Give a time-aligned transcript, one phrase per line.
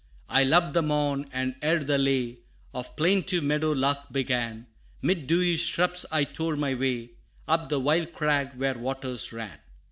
[0.29, 2.39] I loved the morn, and ere the lay
[2.73, 4.65] Of plaintive meadow lark began,
[5.03, 7.11] 'Mid dewy shrubs I tore my way,
[7.47, 9.59] Up the wild crag where waters ran.